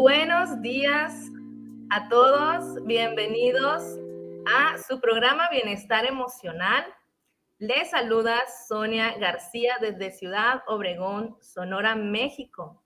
[0.00, 1.30] Buenos días
[1.90, 3.98] a todos, bienvenidos
[4.50, 6.86] a su programa Bienestar Emocional.
[7.58, 12.82] Les saluda Sonia García desde Ciudad Obregón, Sonora, México.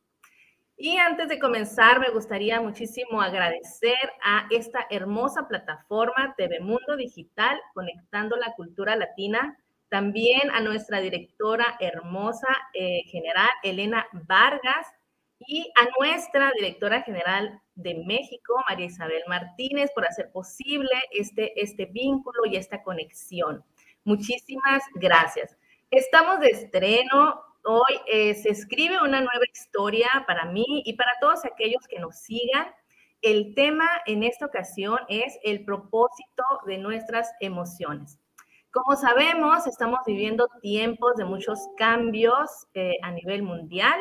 [0.76, 7.60] Y antes de comenzar, me gustaría muchísimo agradecer a esta hermosa plataforma TV Mundo Digital,
[7.74, 9.56] conectando la cultura latina.
[9.88, 14.88] También a nuestra directora hermosa eh, general, Elena Vargas,
[15.40, 21.86] y a nuestra directora general de México, María Isabel Martínez, por hacer posible este, este
[21.86, 23.64] vínculo y esta conexión.
[24.04, 25.56] Muchísimas gracias.
[25.90, 27.42] Estamos de estreno.
[27.64, 32.16] Hoy eh, se escribe una nueva historia para mí y para todos aquellos que nos
[32.16, 32.68] sigan.
[33.22, 38.20] El tema en esta ocasión es el propósito de nuestras emociones.
[38.70, 43.98] Como sabemos, estamos viviendo tiempos de muchos cambios eh, a nivel mundial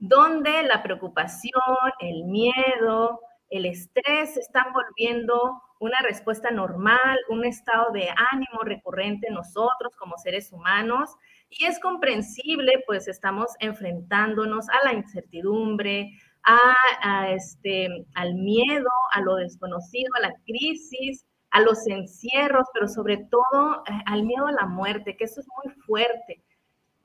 [0.00, 1.52] donde la preocupación,
[2.00, 3.20] el miedo,
[3.50, 10.16] el estrés están volviendo una respuesta normal, un estado de ánimo recurrente en nosotros como
[10.16, 11.10] seres humanos.
[11.50, 16.10] Y es comprensible, pues estamos enfrentándonos a la incertidumbre,
[16.44, 23.18] a, este, al miedo, a lo desconocido, a la crisis, a los encierros, pero sobre
[23.30, 26.42] todo eh, al miedo a la muerte, que eso es muy fuerte.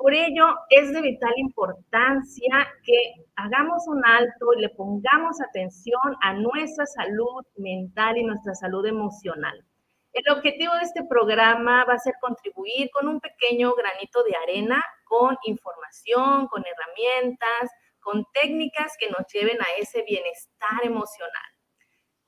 [0.06, 6.36] Por ello, es de vital importancia que hagamos un alto y le pongamos atención a
[6.36, 9.66] nuestra salud mental y nuestra salud emocional.
[10.14, 14.86] El objetivo de este programa va a ser contribuir con un pequeño granito de arena,
[15.06, 21.50] con información, con herramientas, con técnicas que nos lleven a ese bienestar emocional.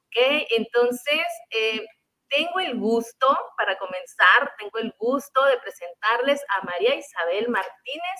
[0.07, 0.47] ¿Ok?
[0.49, 1.85] Entonces, eh,
[2.29, 8.19] tengo el gusto, para comenzar, tengo el gusto de presentarles a María Isabel Martínez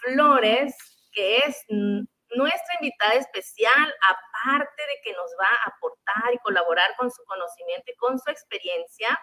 [0.00, 0.74] Flores,
[1.12, 7.10] que es nuestra invitada especial, aparte de que nos va a aportar y colaborar con
[7.10, 9.18] su conocimiento y con su experiencia,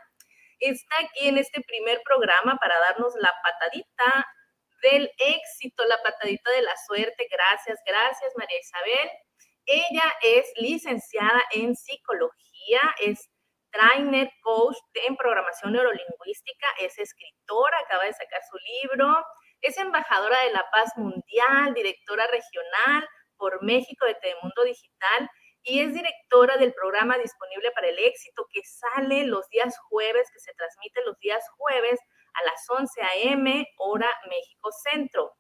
[0.59, 4.28] está aquí en este primer programa para darnos la patadita
[4.81, 7.28] del éxito, la patadita de la suerte.
[7.30, 9.09] Gracias, gracias María Isabel.
[9.66, 13.29] Ella es licenciada en psicología, es
[13.72, 19.25] trainer, coach en programación neurolingüística, es escritora, acaba de sacar su libro,
[19.62, 23.07] es embajadora de la paz mundial, directora regional
[23.38, 25.30] por México de Telemundo Digital
[25.63, 30.40] y es directora del programa Disponible para el Éxito que sale los días jueves, que
[30.40, 32.00] se transmite los días jueves
[32.34, 33.68] a las 11 a.m.
[33.78, 35.34] hora México Centro.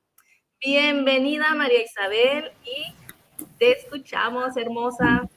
[0.59, 2.93] Bienvenida María Isabel y
[3.57, 5.29] te escuchamos, hermosa.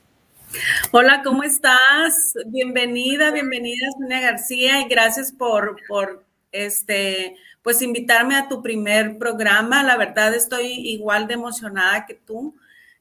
[0.91, 2.35] Hola, ¿cómo estás?
[2.47, 9.83] Bienvenida, bienvenida, Sonia García, y gracias por, por este, pues invitarme a tu primer programa.
[9.83, 12.55] La verdad estoy igual de emocionada que tú.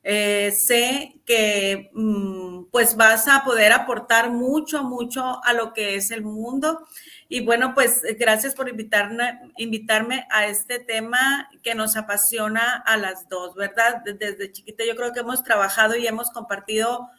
[0.03, 6.11] Eh, sé que mm, pues vas a poder aportar mucho, mucho a lo que es
[6.11, 6.87] el mundo.
[7.27, 13.27] Y bueno, pues gracias por invitarme, invitarme a este tema que nos apasiona a las
[13.29, 14.03] dos, ¿verdad?
[14.05, 17.09] Desde chiquita yo creo que hemos trabajado y hemos compartido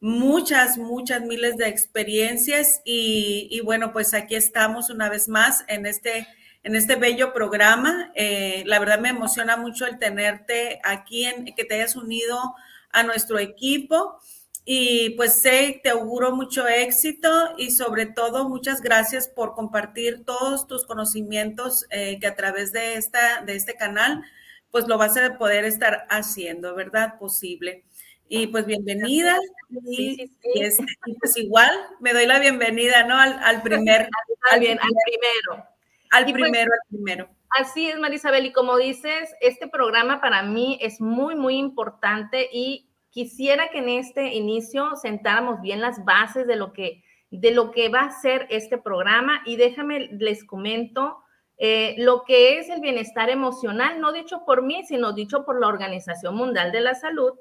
[0.00, 6.26] muchas, muchas miles de experiencias y, bueno, pues aquí estamos una vez más en este,
[6.62, 8.10] en este bello programa.
[8.14, 12.38] Eh, la verdad me emociona mucho el tenerte aquí, en, que te hayas unido
[12.92, 14.18] a nuestro equipo
[14.64, 20.66] y pues sé, te auguro mucho éxito y sobre todo muchas gracias por compartir todos
[20.66, 24.22] tus conocimientos eh, que a través de, esta, de este canal
[24.70, 27.18] pues lo vas a poder estar haciendo, ¿verdad?
[27.18, 27.84] Posible.
[28.32, 29.36] Y pues bienvenida.
[29.86, 30.84] Y, este,
[31.18, 31.68] pues igual
[31.98, 33.16] me doy la bienvenida, ¿no?
[33.18, 34.08] Al, primer.
[34.52, 35.66] al, bien, al primero.
[36.12, 37.28] Al pues primero, al primero.
[37.58, 38.46] Así es, Marisabel.
[38.46, 43.88] Y como dices, este programa para mí es muy, muy importante y quisiera que en
[43.88, 47.02] este inicio sentáramos bien las bases de lo que,
[47.32, 49.42] de lo que va a ser este programa.
[49.44, 51.18] Y déjame, les comento
[51.58, 55.66] eh, lo que es el bienestar emocional, no dicho por mí, sino dicho por la
[55.66, 57.32] Organización Mundial de la Salud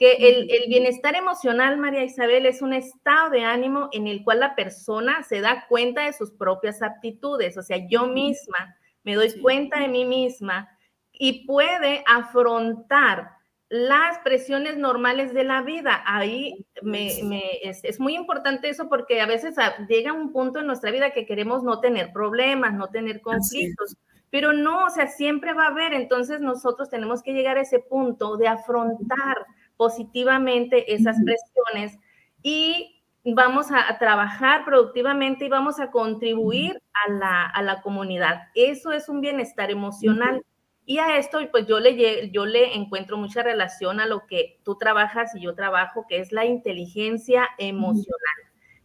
[0.00, 4.54] que el, bienestar emocional, María Isabel, es un estado de ánimo en el cual la
[4.54, 9.80] persona se da cuenta de sus propias aptitudes, o sea, yo misma me doy cuenta
[9.80, 10.70] de mí misma
[11.12, 13.32] y puede afrontar
[13.68, 16.02] las presiones normales de la vida.
[16.06, 19.54] Ahí es, muy importante eso porque a veces
[19.86, 23.96] llega un punto en nuestra vida que queremos no tener problemas, no tener conflictos,
[24.30, 27.80] pero no, o sea, siempre va a haber, entonces nosotros tenemos que llegar a ese
[27.80, 29.46] punto de afrontar
[29.80, 31.98] positivamente esas presiones
[32.42, 38.42] y vamos a, trabajar productivamente y vamos a contribuir a la, comunidad.
[38.54, 40.44] Eso es un bienestar emocional.
[40.84, 44.76] Y a esto, pues yo le, yo le encuentro mucha relación a lo que tú
[44.76, 48.36] trabajas y yo trabajo, que es la inteligencia emocional.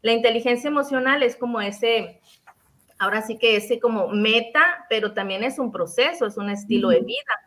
[0.02, 2.22] La inteligencia emocional es como ese,
[3.00, 7.02] ahora sí que ese como meta, pero también es un proceso, es un estilo de
[7.02, 7.45] vida.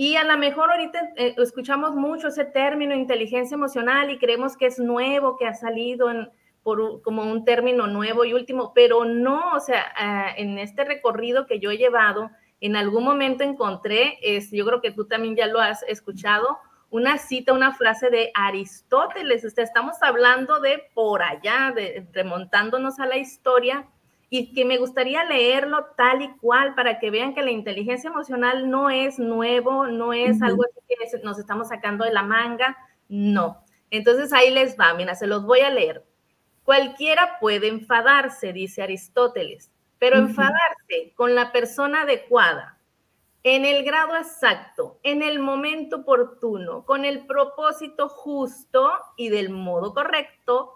[0.00, 4.66] Y a lo mejor ahorita eh, escuchamos mucho ese término inteligencia emocional y creemos que
[4.66, 6.30] es nuevo, que ha salido en,
[6.62, 11.48] por, como un término nuevo y último, pero no, o sea, ah, en este recorrido
[11.48, 12.30] que yo he llevado,
[12.60, 16.58] en algún momento encontré, es, yo creo que tú también ya lo has escuchado,
[16.90, 19.42] una cita, una frase de Aristóteles.
[19.42, 23.88] estamos hablando de por allá, de, remontándonos a la historia
[24.30, 28.68] y que me gustaría leerlo tal y cual para que vean que la inteligencia emocional
[28.68, 32.76] no es nuevo, no es algo que nos estamos sacando de la manga,
[33.08, 33.64] no.
[33.90, 36.04] Entonces ahí les va, mira, se los voy a leer.
[36.62, 42.78] Cualquiera puede enfadarse, dice Aristóteles, pero enfadarse con la persona adecuada,
[43.42, 49.94] en el grado exacto, en el momento oportuno, con el propósito justo y del modo
[49.94, 50.74] correcto,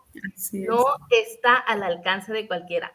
[0.52, 2.92] no está al alcance de cualquiera.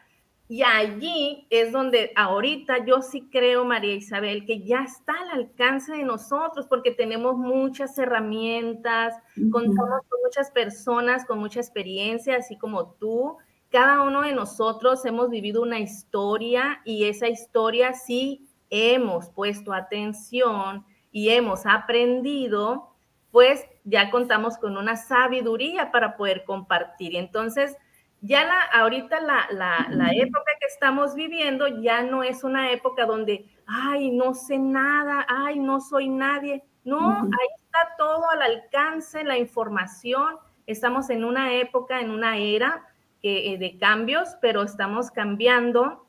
[0.50, 5.92] Y allí es donde ahorita yo sí creo, María Isabel, que ya está al alcance
[5.92, 9.14] de nosotros porque tenemos muchas herramientas,
[9.52, 13.36] contamos con muchas personas con mucha experiencia, así como tú,
[13.70, 20.86] cada uno de nosotros hemos vivido una historia y esa historia sí hemos puesto atención
[21.12, 22.94] y hemos aprendido,
[23.30, 27.16] pues ya contamos con una sabiduría para poder compartir.
[27.16, 27.76] Entonces,
[28.20, 29.46] ya la, ahorita la,
[29.90, 35.24] la, época que estamos viviendo ya no es una época donde, ay, no sé nada,
[35.28, 36.64] ay, no soy nadie.
[36.84, 40.36] No, ahí está todo al alcance, la información.
[40.66, 42.86] Estamos en una época, en una era
[43.22, 46.06] eh, de cambios, pero estamos cambiando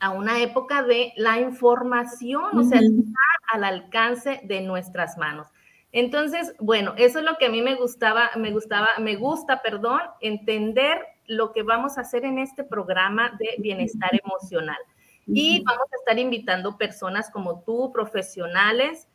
[0.00, 3.20] a una época de la información, o sea, está
[3.52, 5.48] al alcance de nuestras manos.
[5.90, 10.00] Entonces, bueno, eso es lo que a mí me gustaba, me gustaba, me gusta, perdón,
[10.20, 14.78] entender lo que vamos a hacer en este programa de bienestar emocional.
[15.26, 19.06] Y vamos a estar invitando personas como tú, profesionales,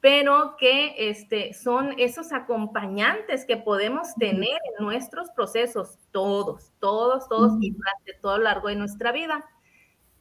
[0.00, 7.52] pero que este, son esos acompañantes que podemos tener en nuestros procesos, todos, todos, todos,
[7.60, 9.44] y durante todo lo largo de nuestra vida.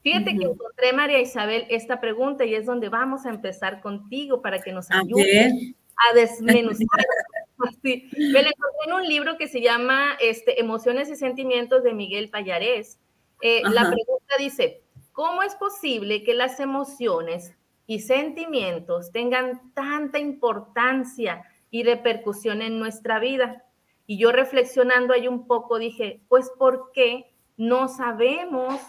[0.02, 4.60] Fíjate que encontré, María Isabel, esta pregunta y es donde vamos a empezar contigo para
[4.60, 6.88] que nos ayude a desmenuzar.
[7.84, 8.10] Sí.
[8.18, 13.00] Me encontré en un libro que se llama este, Emociones y Sentimientos de Miguel Payarés.
[13.42, 17.56] Eh, la pregunta dice, ¿cómo es posible que las emociones
[17.88, 23.64] y sentimientos tengan tanta importancia y repercusión en nuestra vida.
[24.06, 28.80] Y yo reflexionando ahí un poco dije, pues ¿por qué no sabemos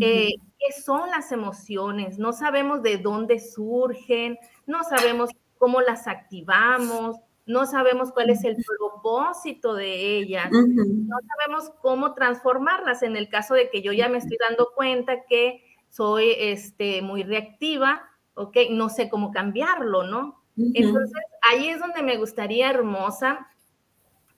[0.00, 2.18] eh, qué son las emociones?
[2.18, 7.16] No sabemos de dónde surgen, no sabemos cómo las activamos,
[7.46, 13.02] no sabemos cuál es el propósito de ellas, no sabemos cómo transformarlas.
[13.02, 17.22] En el caso de que yo ya me estoy dando cuenta que soy este, muy
[17.22, 18.56] reactiva, ¿ok?
[18.70, 20.40] No sé cómo cambiarlo, ¿no?
[20.56, 23.48] Entonces, ahí es donde me gustaría, hermosa,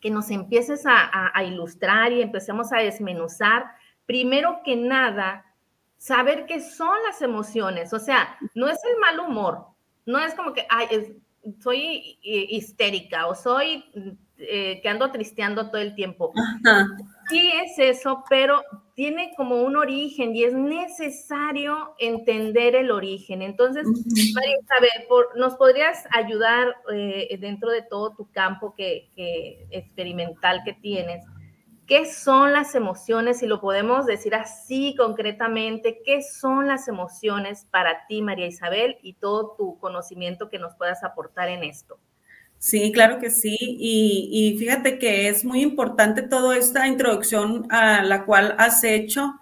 [0.00, 3.66] que nos empieces a, ilustrar y empecemos a desmenuzar,
[4.04, 5.46] primero que nada,
[5.96, 9.66] saber qué son las emociones, o sea, no es el mal humor,
[10.04, 11.21] no es como que, ay,
[11.60, 13.84] soy histérica o soy
[14.44, 16.32] eh, que ando tristeando todo el tiempo.
[17.28, 18.60] Sí es eso, pero
[18.94, 23.40] tiene como un origen y es necesario entender el origen.
[23.42, 23.86] Entonces,
[24.34, 29.10] María Isabel, ¿nos podrías ayudar eh, dentro de todo tu campo que,
[29.70, 31.24] experimental que tienes?
[31.86, 33.40] ¿Qué son las emociones?
[33.40, 39.14] Si lo podemos decir así concretamente, ¿qué son las emociones para ti, María Isabel, y
[39.14, 41.98] todo tu conocimiento que nos puedas aportar en esto?
[42.58, 43.56] Sí, claro que sí.
[43.60, 49.34] Y, fíjate que es muy importante toda esta introducción a la cual has hecho,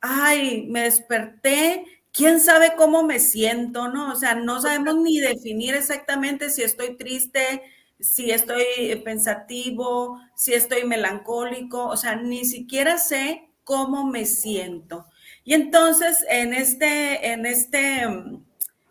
[0.01, 4.13] ay, me desperté quién sabe cómo me siento, ¿no?
[4.13, 7.63] O sea, no sabemos ni definir exactamente si estoy triste,
[7.99, 8.65] si estoy
[9.05, 15.07] pensativo, si estoy melancólico, o sea, ni siquiera sé cómo me siento.
[15.45, 18.07] Y entonces, en este, en este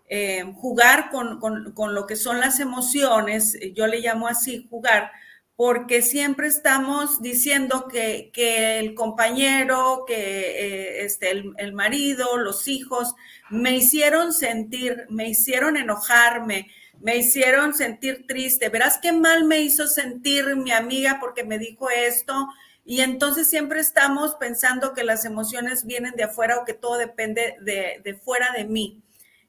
[0.07, 5.11] eh, jugar con, con, lo que son las emociones, yo le llamo así jugar,
[5.55, 8.31] porque siempre estamos diciendo que,
[8.79, 13.15] el compañero, que eh, este, el, marido, los hijos,
[13.49, 16.69] me hicieron sentir, me hicieron enojarme,
[16.99, 18.69] me hicieron sentir triste.
[18.69, 22.47] Verás qué mal me hizo sentir mi amiga porque me dijo esto.
[22.85, 27.55] Y entonces siempre estamos pensando que las emociones vienen de afuera o que todo depende
[27.61, 29.01] de, de fuera de mí.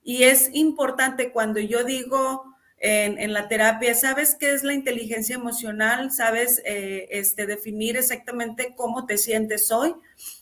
[0.03, 2.55] Y es importante cuando yo digo,
[2.87, 9.07] en, la terapia, sabes qué es la inteligencia emocional, sabes eh, este, definir exactamente cómo
[9.07, 9.95] te sientes hoy.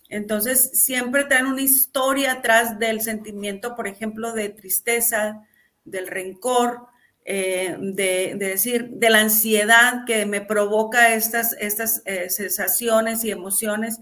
[0.09, 5.47] Entonces, siempre traen una historia atrás del sentimiento, por ejemplo, de tristeza,
[5.85, 6.89] del rencor,
[7.25, 13.99] eh, de, decir, de la ansiedad que me provoca estas, estas eh, sensaciones y emociones.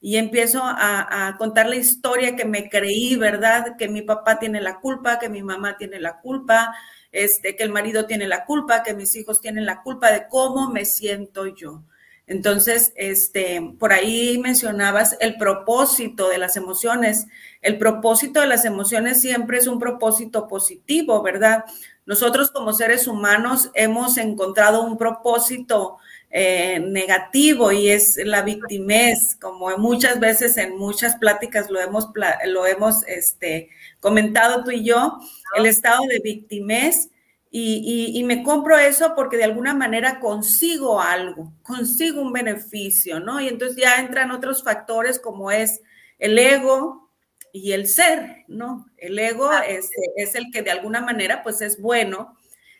[0.00, 3.76] Y empiezo a, a, contar la historia que me creí, ¿verdad?
[3.78, 6.74] Que mi papá tiene la culpa, que mi mamá tiene la culpa,
[7.10, 10.68] este, que el marido tiene la culpa, que mis hijos tienen la culpa de cómo
[10.68, 11.84] me siento yo.
[12.26, 17.26] Entonces, este, por ahí mencionabas el propósito de las emociones.
[17.60, 21.64] El propósito de las emociones siempre es un propósito positivo, ¿verdad?
[22.06, 25.98] Nosotros como seres humanos hemos encontrado un propósito
[26.30, 32.08] eh, negativo y es la victimez, como muchas veces en muchas pláticas lo hemos,
[32.46, 35.18] lo hemos este, comentado tú y yo,
[35.56, 37.10] el estado de victimez.
[37.56, 43.40] Y, me compro eso porque de alguna manera consigo algo, consigo un beneficio, ¿no?
[43.40, 45.80] Y entonces ya entran otros factores como es
[46.18, 47.12] el ego
[47.52, 48.86] y el ser, ¿no?
[48.96, 52.36] El ego es, es el que de alguna manera pues es bueno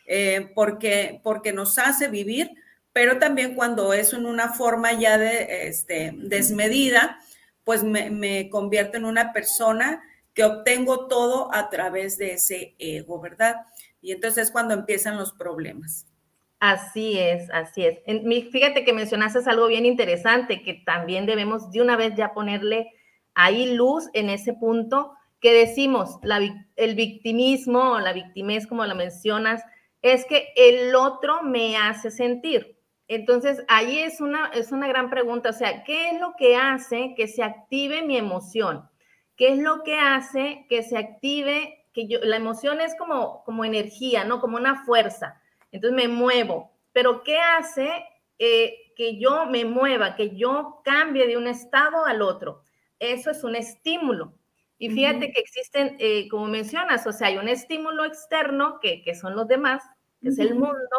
[0.07, 2.51] eh, porque, porque nos hace vivir,
[2.93, 7.21] pero también cuando es en una forma ya de, este, desmedida,
[7.63, 10.03] pues me, me convierto en una persona
[10.35, 13.55] que obtengo todo a través de ese ego, ¿verdad?
[14.05, 16.07] Y entonces es cuando empiezan los problemas.
[16.61, 18.01] Así es, así es.
[18.53, 22.93] Fíjate que mencionaste algo bien interesante, que también debemos de una vez ya ponerle
[23.35, 26.19] ahí luz en ese punto que decimos,
[26.77, 29.63] el victimismo o la victimez, como la mencionas,
[30.03, 32.79] es que el otro me hace sentir.
[33.09, 37.15] Entonces, ahí es una, es una gran pregunta, o sea, ¿qué es lo que hace
[37.17, 38.87] que se active mi emoción?
[39.37, 43.65] ¿Qué es lo que hace que se active, que yo, la emoción es como, como
[43.65, 44.41] energía, ¿no?
[44.41, 45.41] Como una fuerza.
[45.73, 48.05] Entonces me muevo, pero ¿qué hace
[48.39, 52.63] eh, que yo me mueva, que yo cambie de un estado al otro?
[52.99, 54.35] Eso es un estímulo.
[54.77, 59.15] Y fíjate que existen, eh, como mencionas, o sea, hay un estímulo externo, que, que
[59.15, 59.83] son los demás,
[60.21, 60.99] que es el mundo,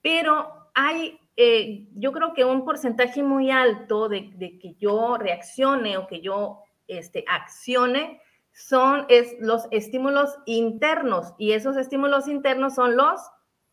[0.00, 4.30] pero hay, eh, yo creo que un porcentaje muy alto de,
[4.60, 8.20] que yo reaccione o que yo este, accione
[8.56, 13.20] son es, los estímulos internos y esos estímulos internos son los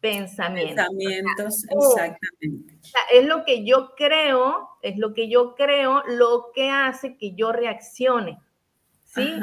[0.02, 0.76] pensamientos.
[0.76, 2.76] Pensamientos, exactamente.
[3.14, 7.54] es lo que yo creo, es lo que yo creo, lo que hace que yo
[7.54, 8.40] reaccione.
[9.06, 9.34] ¿Sí?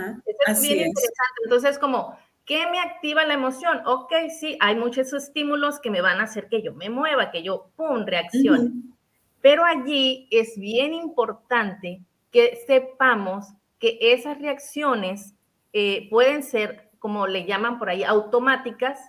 [0.47, 1.41] es bien interesante.
[1.45, 3.81] Entonces, como ¿Qué me activa la emoción?
[3.87, 7.45] Ok, sí, hay muchos estímulos que me van a hacer que yo me mueva, que
[7.45, 8.73] yo, ¡pum!, reaccione.
[9.41, 12.01] Pero allí es bien importante
[12.33, 13.47] que sepamos
[13.81, 15.35] que esas reacciones
[15.73, 19.01] eh, pueden ser, como le llaman por ahí, automáticas,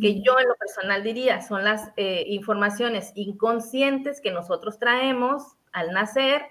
[0.00, 5.92] que yo en lo personal diría son las eh, informaciones inconscientes que nosotros traemos al
[5.92, 6.42] nacer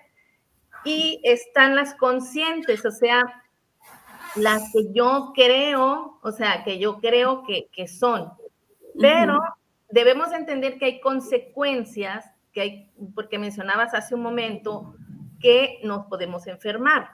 [0.86, 3.44] y están las conscientes, o sea,
[4.36, 8.32] las que yo creo, o sea, que yo creo que, son.
[9.00, 9.40] Pero
[9.90, 14.96] debemos entender que hay consecuencias, que hay, porque mencionabas hace un momento
[15.42, 17.10] que nos podemos enfermar.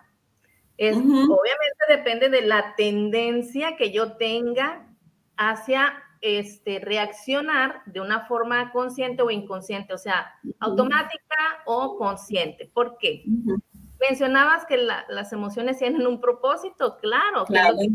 [0.77, 4.88] Es, Obviamente depende de la tendencia que yo tenga
[5.38, 12.72] hacia este, reaccionar de una forma consciente o inconsciente, o sea, automática o consciente.
[12.74, 13.24] ¿Por qué?
[14.00, 17.75] Mencionabas que las emociones tienen un propósito, claro, claro.
[17.77, 17.89] que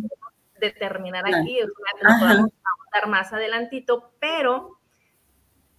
[0.61, 2.51] determinar aquí, o sea, lo podemos
[2.93, 4.79] dar más adelantito, pero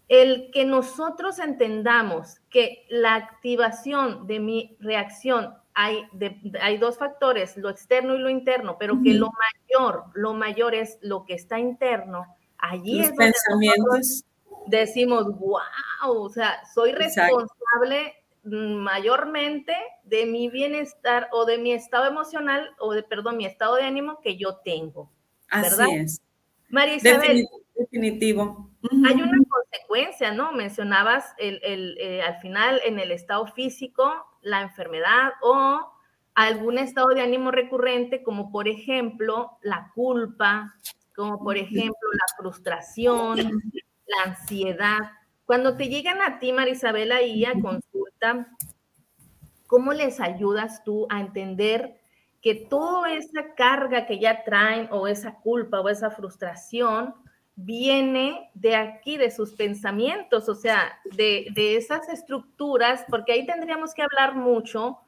[0.08, 6.06] el que nosotros entendamos que la activación de mi reacción hay,
[6.60, 10.98] hay dos factores, lo externo y lo interno, pero que lo mayor, lo mayor es
[11.02, 12.26] lo que está interno.
[12.58, 13.32] Allí es donde
[14.68, 15.62] decimos, wow,
[16.04, 23.04] o sea, soy responsable mayormente de mi bienestar o de mi estado emocional o de,
[23.04, 25.10] perdón, mi estado de ánimo que yo tengo.
[25.50, 25.86] ¿verdad?
[25.86, 26.22] Así es.
[26.68, 27.48] María Isabel.
[27.74, 28.70] Definitivo.
[29.08, 30.52] Hay una consecuencia, ¿no?
[30.52, 35.92] Mencionabas el, el, eh, al final en el estado físico, la enfermedad o
[36.36, 40.76] algún estado de ánimo recurrente, como por ejemplo la culpa,
[41.16, 45.00] como por ejemplo la frustración, la ansiedad.
[45.46, 48.48] Cuando te llegan a ti, Marisabela, y a consulta,
[49.68, 52.00] ¿cómo les ayudas tú a entender
[52.42, 57.16] que toda esa carga que ya traen o esa culpa o esa frustración
[57.66, 64.02] viene de aquí, de sus pensamientos, o sea, de, esas estructuras, porque ahí tendríamos que
[64.02, 65.00] hablar mucho,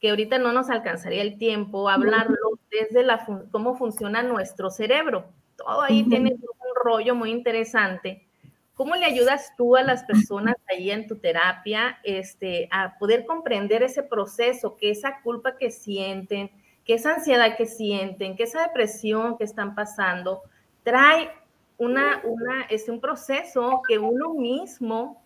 [0.00, 2.36] que ahorita no nos alcanzaría el tiempo, hablarlo
[2.70, 5.26] desde la cómo funciona nuestro cerebro.
[5.56, 8.26] Todo ahí tiene un rollo muy interesante.
[8.74, 13.82] ¿Cómo le ayudas tú a las personas ahí en tu terapia este, a poder comprender
[13.82, 16.50] ese proceso, que esa culpa que sienten,
[16.84, 20.42] que esa ansiedad que sienten, que esa depresión que están pasando,
[20.84, 21.28] trae
[21.78, 25.22] una, una, es un proceso que uno mismo,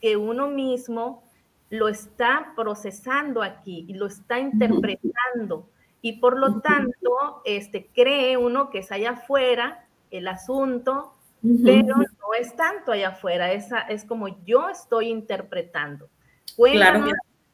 [0.00, 1.22] que uno mismo
[1.70, 5.68] lo está procesando aquí y lo está interpretando.
[6.02, 11.14] Y por lo tanto, este, cree uno que es allá afuera el asunto,
[11.64, 16.08] pero no es tanto allá afuera, es, es como yo estoy interpretando.
[16.56, 17.10] Cuéntanos,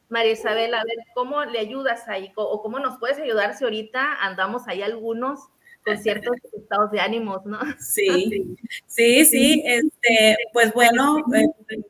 [0.09, 2.31] María Isabel, a ver, ¿cómo le ayudas ahí?
[2.35, 5.47] O cómo nos puedes ayudar si ahorita andamos ahí algunos
[5.85, 7.59] con ciertos estados de ánimos, ¿no?
[7.79, 11.81] Sí, sí, sí, este, pues bueno, eh,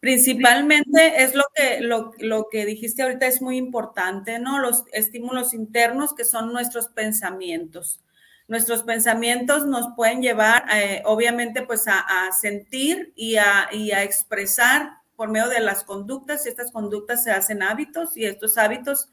[0.00, 4.58] principalmente es lo que, lo, lo, que dijiste ahorita es muy importante, ¿no?
[4.58, 8.00] Los estímulos internos que son nuestros pensamientos.
[8.46, 14.02] Nuestros pensamientos nos pueden llevar, eh, obviamente, pues a, a sentir y a, y a
[14.02, 19.08] expresar por medio de las conductas y estas conductas se hacen hábitos y estos hábitos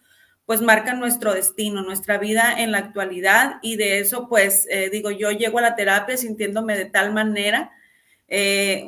[0.51, 5.09] pues marcan nuestro destino, nuestra vida en la actualidad y de eso pues eh, digo,
[5.09, 7.71] yo llego a la terapia sintiéndome de tal manera,
[8.27, 8.85] eh,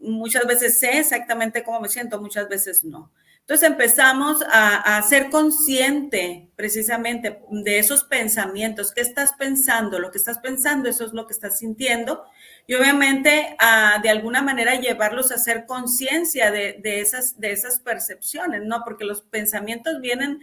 [0.00, 3.12] muchas veces sé exactamente cómo me siento, muchas veces no.
[3.38, 10.40] Entonces empezamos a, ser consciente precisamente de esos pensamientos, qué estás pensando, lo que estás
[10.40, 12.24] pensando, eso es lo que estás sintiendo
[12.66, 13.56] y obviamente
[14.02, 18.82] de alguna manera llevarlos a hacer conciencia de, de, esas, de esas percepciones, ¿no?
[18.82, 20.40] Porque los pensamientos vienen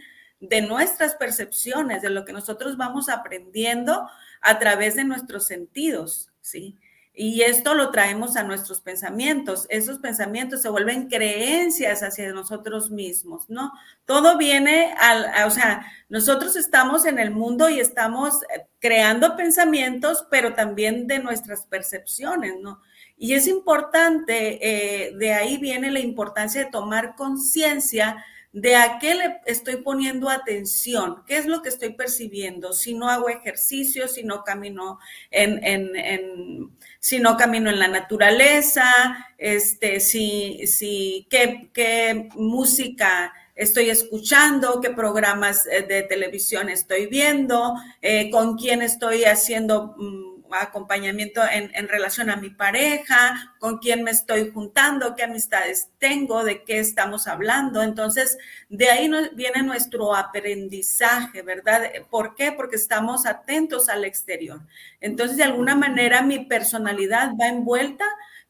[0.48, 4.08] de nuestras percepciones, de lo que nosotros vamos aprendiendo
[4.40, 6.78] a través de nuestros sentidos, ¿sí?
[7.16, 9.66] Y esto lo traemos a nuestros pensamientos.
[9.70, 13.72] Esos pensamientos se vuelven creencias hacia nosotros mismos, ¿no?
[14.04, 20.26] Todo viene al, o sea, nosotros estamos en el mundo y estamos eh, creando pensamientos,
[20.28, 22.80] pero también de nuestras percepciones, ¿no?
[23.16, 29.16] Y es importante, eh, de ahí viene la importancia de tomar conciencia de a qué
[29.16, 34.22] le estoy poniendo atención, qué es lo que estoy percibiendo, si no hago ejercicio, si
[34.22, 35.00] no camino
[35.32, 44.80] en, si no camino en la naturaleza, este, si, si qué, qué música estoy escuchando,
[44.80, 51.88] qué programas eh, de televisión estoy viendo, eh, con quién estoy haciendo mm, acompañamiento en,
[51.88, 57.26] relación a mi pareja, con quién me estoy juntando, qué amistades tengo, de qué estamos
[57.26, 57.82] hablando.
[57.82, 58.38] Entonces,
[58.68, 61.90] de ahí viene nuestro aprendizaje, ¿verdad?
[62.10, 62.52] ¿Por qué?
[62.52, 64.60] Porque estamos atentos al exterior.
[65.00, 68.04] Entonces, de alguna manera, mi personalidad va envuelta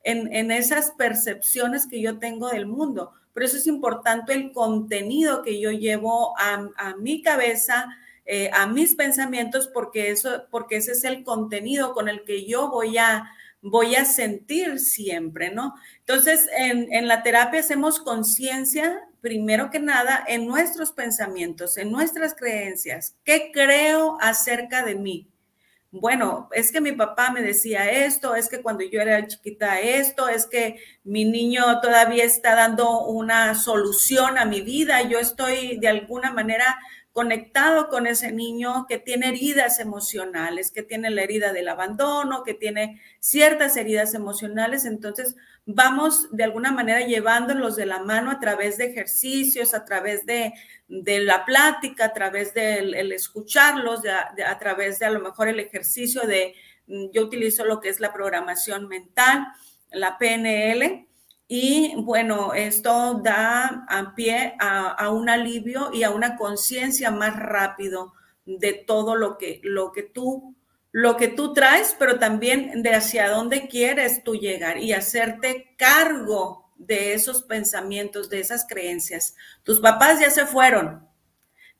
[0.04, 3.12] en, esas percepciones que yo tengo del mundo.
[3.32, 7.88] Por eso es importante el contenido que yo llevo a, mi cabeza,
[8.26, 12.70] eh, a mis pensamientos porque eso, porque ese es el contenido con el que yo
[12.70, 15.74] voy a, voy a sentir siempre, ¿no?
[16.00, 22.34] Entonces, en, en la terapia hacemos conciencia, primero que nada, en nuestros pensamientos, en nuestras
[22.34, 23.16] creencias.
[23.24, 25.28] ¿Qué creo acerca de mí?
[25.96, 30.28] Bueno, es que mi papá me decía esto, es que cuando yo era chiquita esto,
[30.28, 35.86] es que mi niño todavía está dando una solución a mi vida, yo estoy de
[35.86, 36.80] alguna manera
[37.14, 42.54] conectado con ese niño que tiene heridas emocionales, que tiene la herida del abandono, que
[42.54, 44.84] tiene ciertas heridas emocionales.
[44.84, 50.26] Entonces, vamos de alguna manera llevándolos de la mano a través de ejercicios, a través
[50.26, 50.54] de,
[50.88, 56.56] la plática, a través del escucharlos, a través de a lo mejor el ejercicio de,
[56.88, 59.46] yo utilizo lo que es la programación mental,
[59.92, 61.06] la PNL
[61.46, 68.14] y bueno, esto da a pie a, un alivio y a una conciencia más rápido
[68.46, 70.54] de todo lo que, lo que tú
[70.90, 76.72] lo que tú traes, pero también de hacia dónde quieres tú llegar y hacerte cargo
[76.76, 79.34] de esos pensamientos, de esas creencias.
[79.64, 81.08] Tus papás ya se fueron,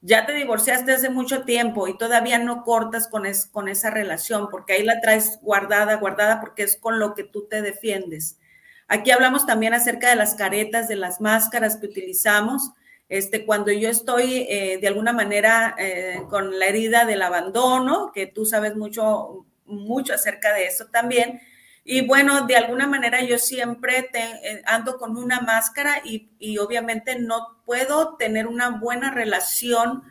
[0.01, 3.23] ya te divorciaste hace mucho tiempo y todavía no cortas con,
[3.53, 7.47] con esa relación, porque ahí la traes guardada, guardada, porque es con lo que tú
[7.47, 8.41] te defiendes.
[8.89, 12.73] Aquí hablamos también acerca de las caretas, de las máscaras que utilizamos.
[13.09, 18.27] Este, cuando yo estoy eh, de alguna manera eh, con la herida del abandono, que
[18.27, 21.41] tú sabes mucho, mucho acerca de eso también.
[21.85, 27.19] Y bueno, de alguna manera yo siempre eh, ando con una máscara y, y, obviamente
[27.19, 30.03] no puedo tener una buena relación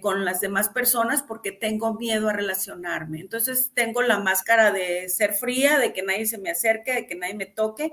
[0.00, 3.20] con las demás personas porque tengo miedo a relacionarme.
[3.20, 7.14] Entonces tengo la máscara de ser fría, de que nadie se me acerque, de que
[7.14, 7.92] nadie me toque.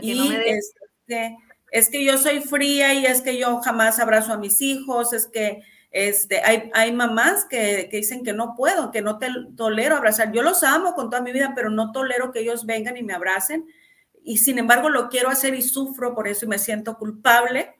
[0.00, 1.36] y este,
[1.70, 5.26] es que yo soy fría y es que yo jamás abrazo a mis hijos, es
[5.28, 10.32] que este, hay, hay mamás que, dicen que no puedo, que no te tolero abrazar.
[10.32, 13.12] Yo los amo con toda mi vida, pero no tolero que ellos vengan y me
[13.12, 13.66] abracen.
[14.24, 17.76] Y sin embargo lo quiero hacer y sufro por eso y me siento culpable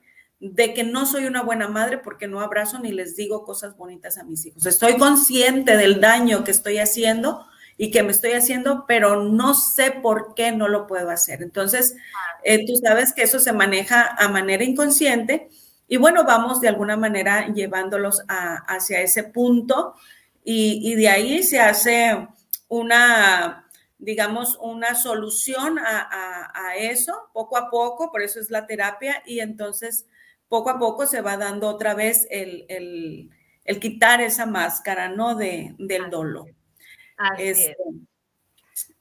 [0.51, 4.17] de que no soy una buena madre porque no abrazo ni les digo cosas bonitas
[4.17, 4.65] a mis hijos.
[4.65, 7.45] Estoy consciente del daño que estoy haciendo
[7.77, 11.41] y que me estoy haciendo, pero no sé por qué no lo puedo hacer.
[11.41, 11.95] Entonces,
[12.43, 15.49] eh, tú sabes que eso se maneja a manera inconsciente
[15.87, 19.95] y bueno, vamos de alguna manera llevándolos hacia ese punto
[20.43, 22.27] y, de ahí se hace
[22.67, 29.39] una, digamos, una solución a, eso poco a poco, por eso es la terapia y
[29.39, 30.07] entonces
[30.53, 33.31] poco a poco se va dando otra vez el,
[33.81, 35.33] quitar esa máscara, ¿no?
[35.33, 36.53] De, del dolor.
[37.39, 37.75] Este,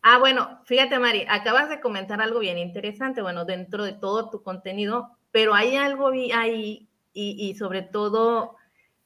[0.01, 4.43] ah, bueno, fíjate, Mari, acabas de comentar algo bien interesante, bueno, dentro de todo tu
[4.43, 8.57] contenido, pero hay algo ahí y, sobre todo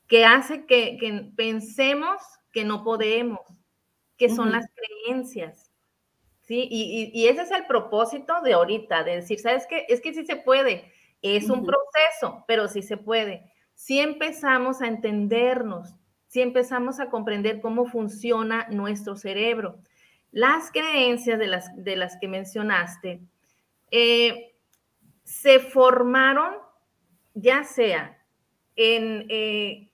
[0.06, 3.40] que hace que, pensemos que no podemos,
[4.16, 5.72] que son las creencias.
[6.42, 6.68] ¿sí?
[6.70, 9.84] Y, ese es el propósito de ahorita, de decir, ¿sabes qué?
[9.88, 10.92] Es que sí se puede,
[11.34, 13.50] es un proceso, pero sí se puede.
[13.74, 15.96] Si empezamos a entendernos,
[16.28, 19.78] si empezamos a comprender cómo funciona nuestro cerebro.
[20.30, 23.20] Las creencias de las, de las que mencionaste
[23.90, 24.54] eh,
[25.24, 26.54] se formaron
[27.34, 28.18] ya sea
[28.76, 29.88] en, eh,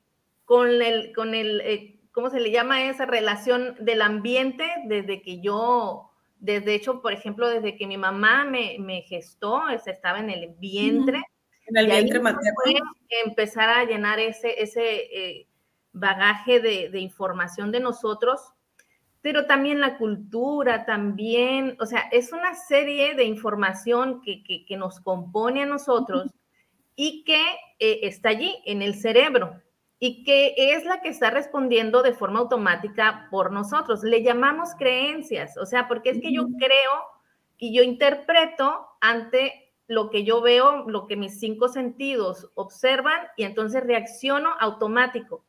[0.45, 5.41] con el, con el eh, ¿cómo se le llama esa relación del ambiente desde que
[5.41, 6.12] yo,
[6.43, 11.23] desde hecho, por ejemplo, desde que mi mamá me, me gestó, estaba en el vientre.
[11.69, 12.43] En el vientre materno.
[13.25, 15.47] Empezar a llenar ese, ese
[15.93, 18.41] bagaje de, información de nosotros,
[19.21, 25.63] pero también la cultura, también, o sea, es una serie de información que, nos compone
[25.63, 26.33] a nosotros
[26.97, 27.41] y que
[27.79, 29.63] eh, está allí en el cerebro
[30.05, 34.03] y que es la que está respondiendo de forma automática por nosotros.
[34.03, 36.91] Le llamamos creencias, o sea, porque es que yo creo
[37.57, 43.45] y yo interpreto ante lo que yo veo, lo que mis cinco sentidos observan y
[43.45, 45.45] entonces reacciono automático.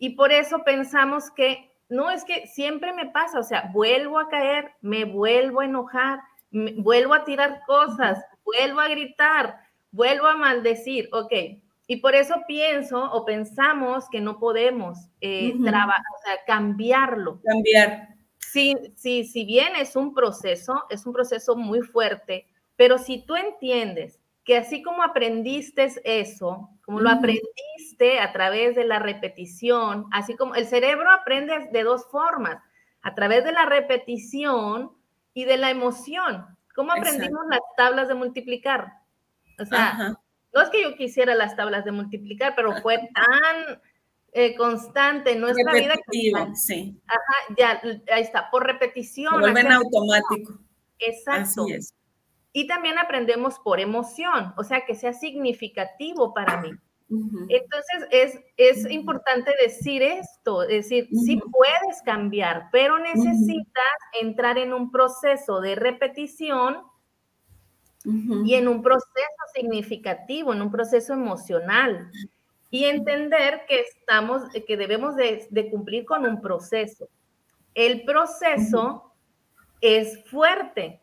[0.00, 4.28] Y por eso pensamos que no es que siempre me pasa, o sea, vuelvo a
[4.28, 6.18] caer, me vuelvo a enojar,
[6.50, 9.60] vuelvo a tirar cosas, vuelvo a gritar,
[9.92, 11.62] vuelvo a maldecir, ok.
[11.86, 17.40] Y por eso pienso o pensamos que no podemos eh, trabajar, o sea, cambiarlo.
[17.44, 18.08] Cambiar.
[18.38, 23.36] Sí, sí, si bien es un proceso, es un proceso muy fuerte, pero si tú
[23.36, 30.36] entiendes que así como aprendiste eso, como lo aprendiste a través de la repetición, así
[30.36, 32.62] como el cerebro aprende de dos formas,
[33.02, 34.92] a través de la repetición
[35.32, 36.46] y de la emoción.
[36.74, 38.92] ¿Cómo aprendimos las tablas de multiplicar?
[39.60, 40.18] O sea,
[40.54, 43.80] no es que yo quisiera las tablas de multiplicar, pero fue tan
[44.32, 45.94] eh, constante en nuestra vida.
[46.54, 47.00] sí.
[47.06, 49.40] Ajá, ya, ahí está, por repetición.
[49.40, 50.58] Vuelven automático.
[50.98, 51.64] Exacto.
[51.64, 51.94] Así es
[52.56, 56.70] y también aprendemos por emoción, o sea, que sea significativo para mí.
[57.10, 64.72] Entonces, es, es importante decir esto, es decir, sí puedes cambiar, pero necesitas entrar en
[64.72, 66.78] un proceso de repetición
[68.04, 69.10] y en un proceso
[69.54, 72.10] significativo, en un proceso emocional.
[72.70, 77.08] y entender que estamos, que debemos de, cumplir con un proceso.
[77.72, 79.12] El proceso
[79.80, 81.00] es fuerte.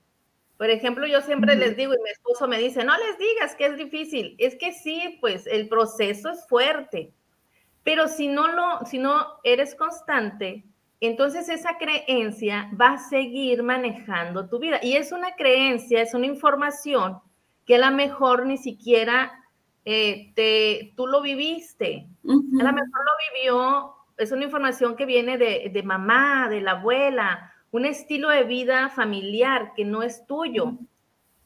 [0.58, 3.68] Por ejemplo, yo siempre les digo, y mi esposo me dice, no les digas que
[3.68, 4.36] es difícil.
[4.38, 7.14] Es que sí, pues el proceso es fuerte.
[7.84, 10.66] Pero si no lo, si no eres constante,
[11.02, 14.80] entonces esa creencia va a seguir manejando tu vida.
[14.84, 17.20] Y es una creencia, es una información
[17.66, 19.32] que a lo mejor ni siquiera
[19.84, 22.08] eh, te, tú lo viviste.
[22.24, 26.72] A lo mejor lo vivió, es una información que viene de, de, mamá, de la
[26.72, 30.74] abuela, un estilo de vida familiar que no es tuyo.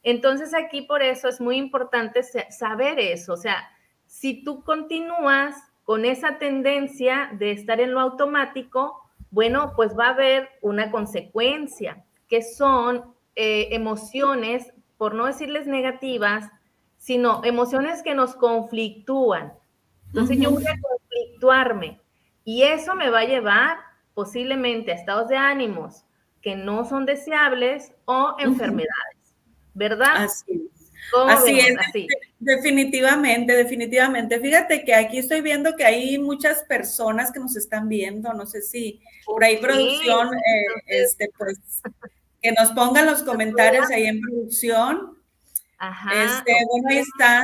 [0.04, 3.34] Entonces aquí por eso es muy importante saber eso.
[3.34, 3.70] O sea,
[4.06, 9.05] si tú continúas con esa tendencia de estar en lo automático,
[9.36, 16.50] bueno, pues va a haber una consecuencia, que son eh, emociones, por no decirles negativas,
[16.95, 19.52] sino emociones que nos conflictúan.
[20.08, 22.00] Entonces yo voy a conflictuarme
[22.45, 23.78] y eso me va a llevar
[24.13, 26.06] posiblemente a estados de ánimos
[26.41, 29.36] que no son deseables o enfermedades,
[29.74, 30.15] ¿verdad?
[30.15, 30.71] Así
[31.28, 31.76] Así es,
[32.45, 34.39] definitivamente, definitivamente.
[34.39, 38.62] Fíjate que aquí estoy viendo que hay muchas personas que nos están viendo, no sé
[38.62, 41.60] si por ahí producción, eh, este, pues,
[42.41, 45.17] que nos pongan los comentarios ahí en producción.
[45.77, 46.23] Ajá.
[46.23, 47.43] Este, bueno, ahí está.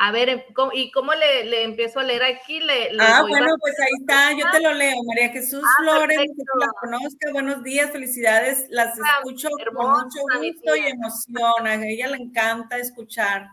[0.00, 2.60] A ver, em, ¿y cómo le, empiezo a leer aquí?
[2.60, 4.94] Le, ah, bueno, pues ahí está, yo te lo leo.
[5.04, 10.20] María Jesús ah, Flores, que la conozca, buenos días, felicidades, las ah, escucho con mucho
[10.38, 11.66] gusto y emoción.
[11.66, 13.48] A ella le encanta escuchar,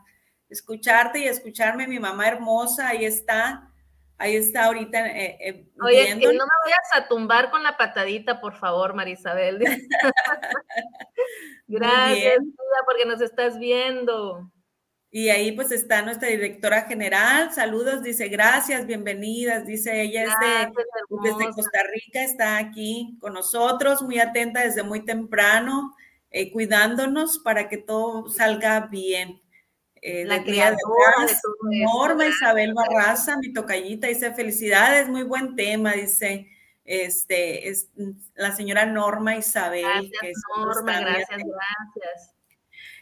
[0.48, 3.72] escucharte y escucharme, mi mamá hermosa, ahí está,
[4.20, 5.18] ahí está ahorita.
[5.18, 9.60] Eh, eh, Oye, no me vayas a tumbar con la patadita, por favor, Marisabel.
[11.68, 12.38] Gracias,
[12.86, 14.52] porque nos estás viendo.
[15.16, 17.54] Y ahí pues está nuestra directora general.
[17.54, 19.66] Saludos, dice gracias, bienvenidas.
[19.66, 20.34] Dice ella es
[21.24, 25.96] desde Costa Rica, está aquí con nosotros, muy atenta desde muy temprano,
[26.32, 29.42] eh, cuidándonos para que todo salga bien.
[30.02, 36.50] Eh, la creadora de, Norma Isabel Barraza, mi tocallita, dice felicidades, muy buen tema, dice
[36.84, 37.88] este, es
[38.36, 40.12] la señora Norma Isabel.
[40.12, 42.35] Gracias, Norma, gracias, gracias.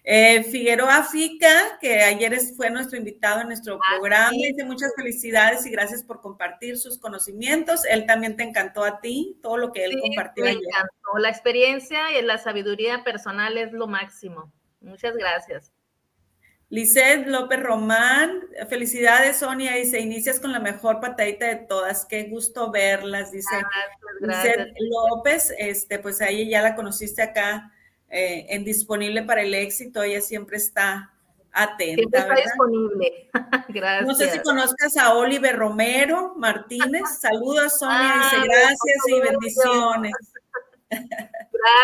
[0.06, 5.66] Eh, Figueroa Fica, que ayer fue nuestro invitado en nuestro ah, programa, dice muchas felicidades
[5.66, 7.86] y gracias por compartir sus conocimientos.
[7.86, 10.44] Él también te encantó a ti, todo lo que él compartió.
[10.44, 11.18] Me encantó.
[11.20, 14.52] La experiencia y la sabiduría personal es lo máximo.
[14.82, 15.72] Muchas gracias.
[16.68, 22.72] Lizeth López Román, felicidades Sonia, dice, inicias con la mejor patadita de todas, qué gusto
[22.72, 23.56] verlas, dice
[24.20, 27.72] gracias, López, este, pues ahí ya la conociste acá
[28.16, 31.12] eh, en disponible para el éxito, ella siempre está
[31.52, 31.96] atenta.
[31.96, 33.30] Siempre está disponible.
[33.70, 34.08] gracias.
[34.08, 37.02] No sé si conozcas a Oliver Romero Martínez.
[37.20, 38.22] Saludos, Sonia.
[38.22, 40.14] dice ah, gracias y bendiciones.